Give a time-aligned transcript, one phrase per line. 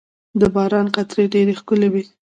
[0.39, 2.03] •د باران قطرې ډېرې ښکلي وي.